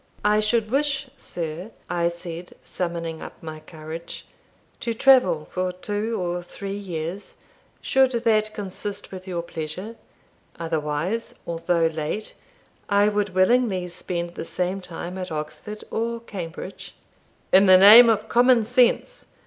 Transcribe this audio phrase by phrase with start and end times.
[0.25, 4.25] "I should wish, sir," I replied, summoning up my courage,
[4.79, 7.35] "to travel for two or three years,
[7.83, 9.97] should that consist with your pleasure;
[10.59, 12.33] otherwise, although late,
[12.89, 16.95] I would willingly spend the same time at Oxford or Cambridge."
[17.53, 19.27] "In the name of common sense!